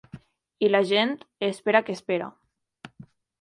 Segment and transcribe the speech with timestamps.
[0.67, 1.13] I la gent,
[1.49, 2.31] espera que espera.